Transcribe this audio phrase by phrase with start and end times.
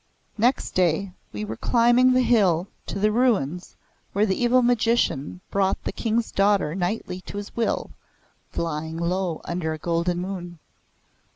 [0.39, 3.75] Next day we were climbing the hill to the ruins
[4.13, 7.91] where the evil magician brought the King's daughter nightly to his will,
[8.49, 10.57] flying low under a golden moon.